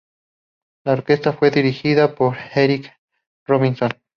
La 0.83 0.93
orquesta 0.93 1.31
fue 1.31 1.51
dirigida 1.51 2.15
por 2.15 2.35
Eric 2.55 2.91
Robinson. 3.45 3.91